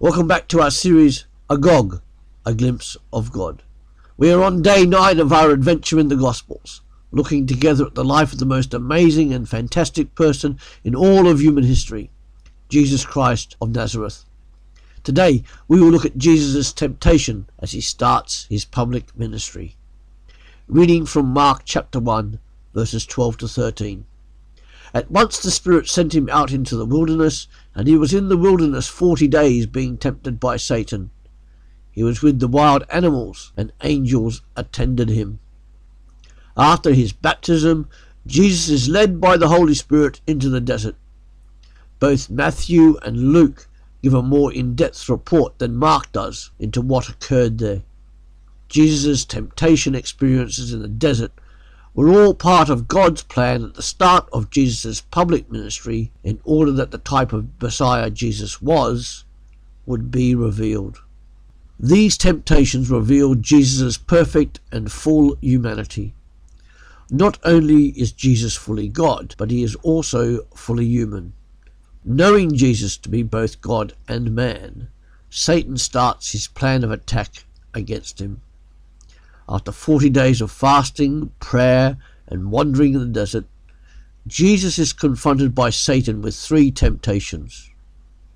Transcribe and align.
Welcome 0.00 0.28
back 0.28 0.46
to 0.48 0.60
our 0.60 0.70
series 0.70 1.26
Agog, 1.50 2.00
a 2.46 2.54
glimpse 2.54 2.96
of 3.12 3.32
God. 3.32 3.64
We 4.16 4.30
are 4.30 4.44
on 4.44 4.62
day 4.62 4.86
nine 4.86 5.18
of 5.18 5.32
our 5.32 5.50
adventure 5.50 5.98
in 5.98 6.06
the 6.06 6.14
Gospels, 6.14 6.82
looking 7.10 7.48
together 7.48 7.84
at 7.84 7.96
the 7.96 8.04
life 8.04 8.32
of 8.32 8.38
the 8.38 8.46
most 8.46 8.72
amazing 8.72 9.34
and 9.34 9.48
fantastic 9.48 10.14
person 10.14 10.60
in 10.84 10.94
all 10.94 11.26
of 11.26 11.40
human 11.40 11.64
history, 11.64 12.12
Jesus 12.68 13.04
Christ 13.04 13.56
of 13.60 13.74
Nazareth. 13.74 14.24
Today, 15.02 15.42
we 15.66 15.80
will 15.80 15.90
look 15.90 16.04
at 16.04 16.16
Jesus' 16.16 16.72
temptation 16.72 17.50
as 17.58 17.72
he 17.72 17.80
starts 17.80 18.46
his 18.48 18.64
public 18.64 19.18
ministry. 19.18 19.74
Reading 20.68 21.06
from 21.06 21.26
Mark 21.26 21.62
chapter 21.64 21.98
1, 21.98 22.38
verses 22.72 23.04
12 23.04 23.38
to 23.38 23.48
13. 23.48 24.06
At 24.94 25.10
once 25.10 25.38
the 25.38 25.50
Spirit 25.50 25.88
sent 25.88 26.14
him 26.14 26.28
out 26.30 26.52
into 26.52 26.76
the 26.76 26.86
wilderness, 26.86 27.46
and 27.74 27.86
he 27.86 27.96
was 27.96 28.14
in 28.14 28.28
the 28.28 28.36
wilderness 28.36 28.88
forty 28.88 29.28
days, 29.28 29.66
being 29.66 29.98
tempted 29.98 30.40
by 30.40 30.56
Satan. 30.56 31.10
He 31.90 32.02
was 32.02 32.22
with 32.22 32.38
the 32.38 32.48
wild 32.48 32.84
animals, 32.90 33.52
and 33.56 33.72
angels 33.82 34.42
attended 34.56 35.08
him. 35.08 35.40
After 36.56 36.92
his 36.92 37.12
baptism, 37.12 37.88
Jesus 38.26 38.68
is 38.68 38.88
led 38.88 39.20
by 39.20 39.36
the 39.36 39.48
Holy 39.48 39.74
Spirit 39.74 40.20
into 40.26 40.48
the 40.48 40.60
desert. 40.60 40.96
Both 41.98 42.30
Matthew 42.30 42.96
and 43.02 43.32
Luke 43.32 43.68
give 44.02 44.14
a 44.14 44.22
more 44.22 44.52
in 44.52 44.74
depth 44.74 45.08
report 45.08 45.58
than 45.58 45.76
Mark 45.76 46.12
does 46.12 46.50
into 46.58 46.80
what 46.80 47.08
occurred 47.08 47.58
there. 47.58 47.82
Jesus' 48.68 49.24
temptation 49.24 49.94
experiences 49.94 50.72
in 50.72 50.82
the 50.82 50.88
desert 50.88 51.32
were 52.04 52.22
all 52.22 52.32
part 52.32 52.68
of 52.68 52.86
God's 52.86 53.24
plan 53.24 53.64
at 53.64 53.74
the 53.74 53.82
start 53.82 54.28
of 54.32 54.50
Jesus' 54.50 55.00
public 55.00 55.50
ministry 55.50 56.12
in 56.22 56.38
order 56.44 56.70
that 56.70 56.92
the 56.92 56.98
type 56.98 57.32
of 57.32 57.48
Messiah 57.60 58.08
Jesus 58.08 58.62
was 58.62 59.24
would 59.84 60.10
be 60.10 60.34
revealed. 60.34 61.00
These 61.80 62.16
temptations 62.16 62.88
revealed 62.88 63.42
Jesus' 63.42 63.96
perfect 63.96 64.60
and 64.70 64.92
full 64.92 65.36
humanity. 65.40 66.14
Not 67.10 67.38
only 67.42 67.88
is 67.98 68.12
Jesus 68.12 68.54
fully 68.54 68.88
God, 68.88 69.34
but 69.36 69.50
he 69.50 69.64
is 69.64 69.74
also 69.76 70.44
fully 70.54 70.86
human. 70.86 71.32
Knowing 72.04 72.54
Jesus 72.54 72.96
to 72.98 73.08
be 73.08 73.24
both 73.24 73.60
God 73.60 73.94
and 74.06 74.36
man, 74.36 74.88
Satan 75.30 75.76
starts 75.76 76.30
his 76.30 76.46
plan 76.46 76.84
of 76.84 76.92
attack 76.92 77.44
against 77.74 78.20
him. 78.20 78.40
After 79.48 79.72
40 79.72 80.10
days 80.10 80.40
of 80.42 80.50
fasting, 80.50 81.32
prayer, 81.40 81.96
and 82.26 82.50
wandering 82.50 82.92
in 82.94 83.00
the 83.00 83.06
desert, 83.06 83.46
Jesus 84.26 84.78
is 84.78 84.92
confronted 84.92 85.54
by 85.54 85.70
Satan 85.70 86.20
with 86.20 86.36
three 86.36 86.70
temptations. 86.70 87.70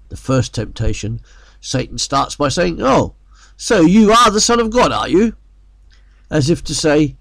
The 0.09 0.17
first 0.17 0.55
temptation, 0.55 1.21
Satan 1.61 1.99
starts 1.99 2.37
by 2.37 2.49
saying, 2.49 2.81
Oh, 2.81 3.15
so 3.59 3.83
you 3.83 4.11
are 4.11 4.31
the 4.31 4.41
Son 4.41 4.59
of 4.59 4.71
God, 4.71 4.91
are 4.91 5.09
you? 5.09 5.37
As 6.31 6.49
if 6.49 6.65
to 6.65 6.75
say, 6.75 7.17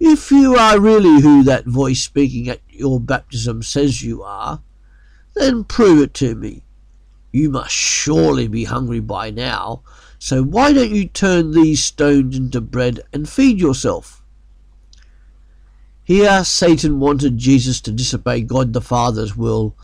If 0.00 0.32
you 0.32 0.56
are 0.56 0.80
really 0.80 1.22
who 1.22 1.44
that 1.44 1.66
voice 1.66 2.02
speaking 2.02 2.48
at 2.48 2.60
your 2.68 2.98
baptism 2.98 3.62
says 3.62 4.02
you 4.02 4.22
are, 4.24 4.62
then 5.34 5.62
prove 5.62 6.02
it 6.02 6.14
to 6.14 6.34
me. 6.34 6.64
You 7.30 7.50
must 7.50 7.72
surely 7.72 8.48
be 8.48 8.64
hungry 8.64 9.00
by 9.00 9.30
now, 9.30 9.82
so 10.18 10.42
why 10.42 10.72
don't 10.72 10.94
you 10.94 11.06
turn 11.06 11.52
these 11.52 11.82
stones 11.82 12.36
into 12.36 12.60
bread 12.60 13.00
and 13.12 13.28
feed 13.28 13.60
yourself? 13.60 14.22
Here, 16.02 16.42
Satan 16.44 17.00
wanted 17.00 17.38
Jesus 17.38 17.80
to 17.82 17.92
disobey 17.92 18.40
God 18.40 18.72
the 18.72 18.80
Father's 18.80 19.36
will 19.36 19.76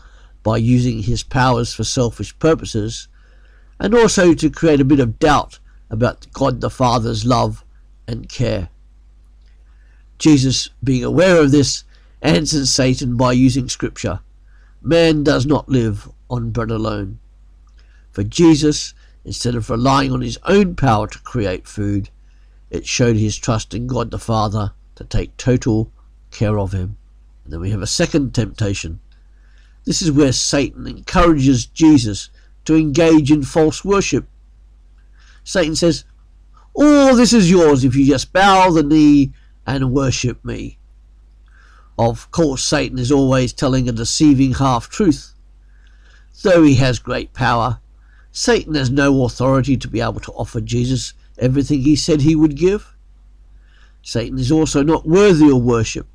by 0.43 0.57
using 0.57 1.03
his 1.03 1.23
powers 1.23 1.73
for 1.73 1.83
selfish 1.83 2.37
purposes, 2.39 3.07
and 3.79 3.93
also 3.93 4.33
to 4.33 4.49
create 4.49 4.81
a 4.81 4.85
bit 4.85 4.99
of 4.99 5.19
doubt 5.19 5.59
about 5.89 6.27
God 6.33 6.61
the 6.61 6.69
Father's 6.69 7.25
love 7.25 7.63
and 8.07 8.27
care. 8.27 8.69
Jesus, 10.17 10.69
being 10.83 11.03
aware 11.03 11.41
of 11.41 11.51
this, 11.51 11.83
answers 12.21 12.69
Satan 12.69 13.17
by 13.17 13.31
using 13.31 13.69
Scripture. 13.69 14.19
Man 14.81 15.23
does 15.23 15.45
not 15.45 15.69
live 15.69 16.09
on 16.29 16.51
bread 16.51 16.71
alone. 16.71 17.19
For 18.11 18.23
Jesus, 18.23 18.93
Instead 19.25 19.55
of 19.55 19.71
relying 19.71 20.11
on 20.11 20.21
his 20.21 20.37
own 20.45 20.75
power 20.75 21.07
to 21.07 21.19
create 21.19 21.67
food, 21.67 22.09
it 22.69 22.85
showed 22.85 23.15
his 23.15 23.35
trust 23.35 23.73
in 23.73 23.87
God 23.87 24.11
the 24.11 24.19
Father 24.19 24.73
to 24.95 25.03
take 25.03 25.35
total 25.35 25.91
care 26.29 26.59
of 26.59 26.71
him. 26.71 26.97
And 27.43 27.51
then 27.51 27.59
we 27.59 27.71
have 27.71 27.81
a 27.81 27.87
second 27.87 28.35
temptation. 28.35 28.99
This 29.83 30.03
is 30.03 30.11
where 30.11 30.31
Satan 30.31 30.85
encourages 30.85 31.65
Jesus 31.65 32.29
to 32.65 32.75
engage 32.75 33.31
in 33.31 33.41
false 33.41 33.83
worship. 33.83 34.27
Satan 35.43 35.75
says, 35.75 36.05
All 36.75 37.15
this 37.15 37.33
is 37.33 37.49
yours 37.49 37.83
if 37.83 37.95
you 37.95 38.05
just 38.05 38.31
bow 38.31 38.69
the 38.69 38.83
knee 38.83 39.33
and 39.65 39.91
worship 39.91 40.45
me. 40.45 40.77
Of 41.97 42.29
course, 42.29 42.63
Satan 42.63 42.99
is 42.99 43.11
always 43.11 43.53
telling 43.53 43.89
a 43.89 43.91
deceiving 43.91 44.53
half 44.53 44.89
truth. 44.89 45.33
Though 46.43 46.63
he 46.63 46.75
has 46.75 46.99
great 46.99 47.33
power, 47.33 47.79
Satan 48.37 48.75
has 48.75 48.91
no 48.91 49.23
authority 49.23 49.77
to 49.77 49.87
be 49.87 50.01
able 50.01 50.19
to 50.19 50.31
offer 50.33 50.59
Jesus 50.59 51.13
everything 51.37 51.79
he 51.79 51.95
said 51.95 52.19
he 52.19 52.35
would 52.35 52.57
give. 52.57 52.93
Satan 54.01 54.37
is 54.37 54.51
also 54.51 54.83
not 54.83 55.07
worthy 55.07 55.49
of 55.49 55.63
worship, 55.63 56.05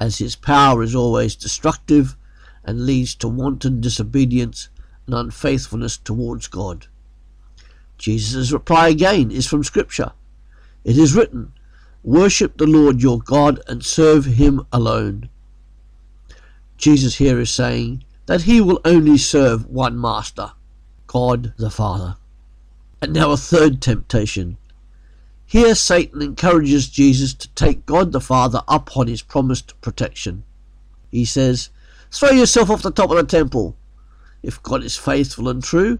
as 0.00 0.16
his 0.16 0.36
power 0.36 0.82
is 0.82 0.94
always 0.94 1.36
destructive 1.36 2.16
and 2.64 2.86
leads 2.86 3.14
to 3.16 3.28
wanton 3.28 3.78
disobedience 3.78 4.70
and 5.04 5.14
unfaithfulness 5.14 5.98
towards 5.98 6.48
God. 6.48 6.86
Jesus' 7.98 8.52
reply 8.52 8.88
again 8.88 9.30
is 9.30 9.46
from 9.46 9.62
Scripture. 9.62 10.12
It 10.82 10.96
is 10.96 11.14
written, 11.14 11.52
Worship 12.02 12.56
the 12.56 12.66
Lord 12.66 13.02
your 13.02 13.18
God 13.18 13.60
and 13.68 13.84
serve 13.84 14.24
him 14.24 14.66
alone. 14.72 15.28
Jesus 16.78 17.16
here 17.16 17.38
is 17.38 17.50
saying 17.50 18.02
that 18.24 18.42
he 18.42 18.62
will 18.62 18.80
only 18.86 19.18
serve 19.18 19.66
one 19.66 20.00
master. 20.00 20.52
God 21.12 21.54
the 21.56 21.70
Father. 21.70 22.14
And 23.02 23.12
now 23.12 23.32
a 23.32 23.36
third 23.36 23.82
temptation. 23.82 24.58
Here 25.44 25.74
Satan 25.74 26.22
encourages 26.22 26.88
Jesus 26.88 27.34
to 27.34 27.48
take 27.48 27.84
God 27.84 28.12
the 28.12 28.20
Father 28.20 28.62
up 28.68 28.96
on 28.96 29.08
his 29.08 29.20
promised 29.20 29.74
protection. 29.80 30.44
He 31.10 31.24
says, 31.24 31.70
Throw 32.12 32.30
yourself 32.30 32.70
off 32.70 32.82
the 32.82 32.92
top 32.92 33.10
of 33.10 33.16
the 33.16 33.24
temple. 33.24 33.76
If 34.44 34.62
God 34.62 34.84
is 34.84 34.96
faithful 34.96 35.48
and 35.48 35.64
true, 35.64 35.98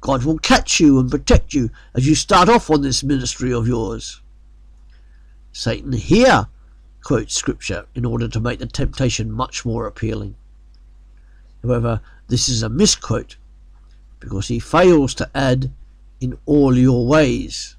God 0.00 0.22
will 0.22 0.38
catch 0.38 0.78
you 0.78 1.00
and 1.00 1.10
protect 1.10 1.54
you 1.54 1.70
as 1.92 2.06
you 2.06 2.14
start 2.14 2.48
off 2.48 2.70
on 2.70 2.82
this 2.82 3.02
ministry 3.02 3.52
of 3.52 3.66
yours. 3.66 4.20
Satan 5.52 5.94
here 5.94 6.46
quotes 7.02 7.34
scripture 7.34 7.86
in 7.96 8.04
order 8.04 8.28
to 8.28 8.38
make 8.38 8.60
the 8.60 8.66
temptation 8.66 9.32
much 9.32 9.64
more 9.64 9.88
appealing. 9.88 10.36
However, 11.64 12.00
this 12.28 12.48
is 12.48 12.62
a 12.62 12.68
misquote 12.68 13.38
because 14.22 14.48
he 14.48 14.60
fails 14.60 15.14
to 15.16 15.28
add 15.34 15.72
in 16.20 16.38
all 16.46 16.78
your 16.78 17.06
ways. 17.06 17.76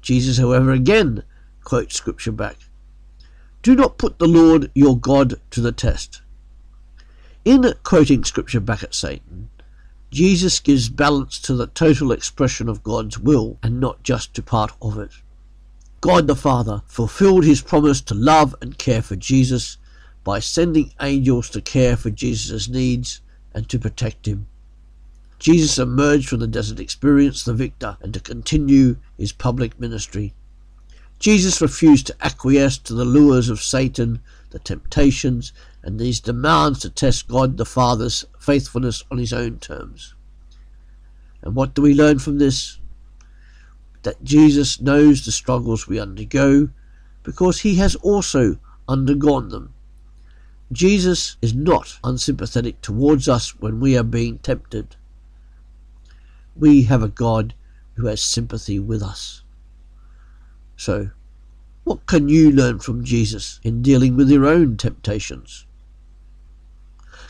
Jesus, 0.00 0.38
however, 0.38 0.72
again 0.72 1.22
quotes 1.62 1.94
scripture 1.94 2.32
back 2.32 2.56
Do 3.62 3.76
not 3.76 3.98
put 3.98 4.18
the 4.18 4.26
Lord 4.26 4.70
your 4.74 4.98
God 4.98 5.34
to 5.50 5.60
the 5.60 5.72
test. 5.72 6.22
In 7.44 7.70
quoting 7.82 8.24
scripture 8.24 8.60
back 8.60 8.82
at 8.82 8.94
Satan, 8.94 9.50
Jesus 10.10 10.58
gives 10.58 10.88
balance 10.88 11.38
to 11.40 11.54
the 11.54 11.66
total 11.68 12.12
expression 12.12 12.68
of 12.68 12.82
God's 12.82 13.18
will 13.18 13.58
and 13.62 13.78
not 13.78 14.02
just 14.02 14.32
to 14.34 14.42
part 14.42 14.72
of 14.80 14.98
it. 14.98 15.12
God 16.00 16.26
the 16.26 16.34
Father 16.34 16.82
fulfilled 16.86 17.44
his 17.44 17.60
promise 17.60 18.00
to 18.02 18.14
love 18.14 18.56
and 18.62 18.78
care 18.78 19.02
for 19.02 19.16
Jesus 19.16 19.76
by 20.24 20.40
sending 20.40 20.92
angels 21.00 21.50
to 21.50 21.60
care 21.60 21.96
for 21.96 22.08
Jesus' 22.08 22.68
needs 22.68 23.20
and 23.52 23.68
to 23.68 23.78
protect 23.78 24.26
him. 24.26 24.46
Jesus 25.40 25.78
emerged 25.78 26.28
from 26.28 26.40
the 26.40 26.46
desert 26.46 26.78
experience 26.78 27.44
the 27.44 27.54
victor 27.54 27.96
and 28.02 28.12
to 28.12 28.20
continue 28.20 28.98
his 29.16 29.32
public 29.32 29.80
ministry. 29.80 30.34
Jesus 31.18 31.62
refused 31.62 32.06
to 32.08 32.16
acquiesce 32.20 32.76
to 32.76 32.92
the 32.92 33.06
lures 33.06 33.48
of 33.48 33.62
Satan, 33.62 34.20
the 34.50 34.58
temptations, 34.58 35.54
and 35.82 35.98
these 35.98 36.20
demands 36.20 36.80
to 36.80 36.90
test 36.90 37.26
God 37.26 37.56
the 37.56 37.64
Father's 37.64 38.26
faithfulness 38.38 39.02
on 39.10 39.16
his 39.16 39.32
own 39.32 39.58
terms. 39.58 40.14
And 41.40 41.54
what 41.54 41.74
do 41.74 41.80
we 41.80 41.94
learn 41.94 42.18
from 42.18 42.38
this? 42.38 42.78
That 44.02 44.22
Jesus 44.22 44.78
knows 44.78 45.24
the 45.24 45.32
struggles 45.32 45.88
we 45.88 45.98
undergo 45.98 46.68
because 47.22 47.60
he 47.60 47.76
has 47.76 47.94
also 47.96 48.58
undergone 48.86 49.48
them. 49.48 49.72
Jesus 50.70 51.38
is 51.40 51.54
not 51.54 51.98
unsympathetic 52.04 52.82
towards 52.82 53.26
us 53.26 53.58
when 53.58 53.80
we 53.80 53.96
are 53.96 54.02
being 54.02 54.38
tempted. 54.38 54.96
We 56.56 56.82
have 56.84 57.02
a 57.02 57.08
God 57.08 57.54
who 57.94 58.06
has 58.06 58.20
sympathy 58.20 58.78
with 58.78 59.02
us. 59.02 59.42
So, 60.76 61.10
what 61.84 62.06
can 62.06 62.28
you 62.28 62.50
learn 62.50 62.78
from 62.78 63.04
Jesus 63.04 63.60
in 63.62 63.82
dealing 63.82 64.16
with 64.16 64.30
your 64.30 64.46
own 64.46 64.76
temptations? 64.76 65.66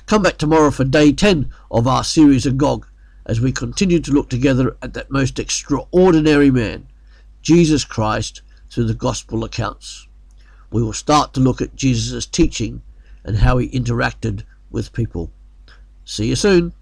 Come 0.06 0.22
back 0.22 0.38
tomorrow 0.38 0.70
for 0.70 0.84
day 0.84 1.12
10 1.12 1.50
of 1.70 1.86
our 1.86 2.04
series 2.04 2.46
Agog, 2.46 2.86
as 3.26 3.40
we 3.40 3.52
continue 3.52 4.00
to 4.00 4.12
look 4.12 4.28
together 4.28 4.76
at 4.82 4.94
that 4.94 5.10
most 5.10 5.38
extraordinary 5.38 6.50
man, 6.50 6.86
Jesus 7.42 7.84
Christ, 7.84 8.42
through 8.70 8.84
the 8.84 8.94
Gospel 8.94 9.44
accounts. 9.44 10.08
We 10.70 10.82
will 10.82 10.92
start 10.92 11.32
to 11.34 11.40
look 11.40 11.60
at 11.60 11.76
Jesus' 11.76 12.26
teaching 12.26 12.82
and 13.24 13.36
how 13.36 13.58
he 13.58 13.68
interacted 13.68 14.44
with 14.70 14.92
people. 14.92 15.30
See 16.04 16.26
you 16.26 16.36
soon. 16.36 16.72